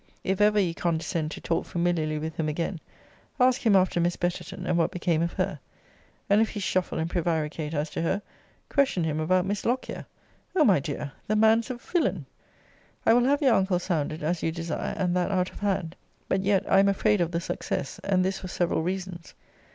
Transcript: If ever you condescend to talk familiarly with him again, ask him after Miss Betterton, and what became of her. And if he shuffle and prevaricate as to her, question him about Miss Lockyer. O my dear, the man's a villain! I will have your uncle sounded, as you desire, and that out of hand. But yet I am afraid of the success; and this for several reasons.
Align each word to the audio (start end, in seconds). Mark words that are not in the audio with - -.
If 0.23 0.41
ever 0.41 0.59
you 0.59 0.73
condescend 0.73 1.29
to 1.29 1.41
talk 1.41 1.63
familiarly 1.63 2.17
with 2.17 2.35
him 2.37 2.49
again, 2.49 2.79
ask 3.39 3.61
him 3.63 3.75
after 3.75 3.99
Miss 3.99 4.15
Betterton, 4.15 4.65
and 4.65 4.75
what 4.75 4.89
became 4.89 5.21
of 5.21 5.33
her. 5.33 5.59
And 6.27 6.41
if 6.41 6.49
he 6.49 6.59
shuffle 6.59 6.97
and 6.97 7.07
prevaricate 7.07 7.75
as 7.75 7.91
to 7.91 8.01
her, 8.01 8.23
question 8.67 9.03
him 9.03 9.19
about 9.19 9.45
Miss 9.45 9.63
Lockyer. 9.63 10.07
O 10.55 10.65
my 10.65 10.79
dear, 10.79 11.11
the 11.27 11.35
man's 11.35 11.69
a 11.69 11.75
villain! 11.75 12.25
I 13.05 13.13
will 13.13 13.25
have 13.25 13.43
your 13.43 13.53
uncle 13.53 13.77
sounded, 13.77 14.23
as 14.23 14.41
you 14.41 14.51
desire, 14.51 14.95
and 14.97 15.15
that 15.15 15.29
out 15.29 15.51
of 15.51 15.59
hand. 15.59 15.95
But 16.27 16.41
yet 16.41 16.65
I 16.67 16.79
am 16.79 16.89
afraid 16.89 17.21
of 17.21 17.29
the 17.29 17.39
success; 17.39 17.99
and 18.03 18.25
this 18.25 18.39
for 18.39 18.47
several 18.47 18.81
reasons. 18.81 19.35